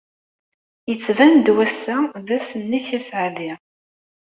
Yettban-d 0.89 1.47
wass-a 1.55 1.97
d 2.25 2.27
ass-nnek 2.37 2.87
aseɛdi. 2.97 3.51